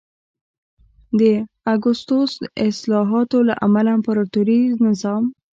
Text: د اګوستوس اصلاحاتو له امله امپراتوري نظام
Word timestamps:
د 1.19 1.21
اګوستوس 1.73 2.33
اصلاحاتو 2.67 3.37
له 3.47 3.53
امله 3.65 3.89
امپراتوري 3.97 4.61
نظام 4.85 5.23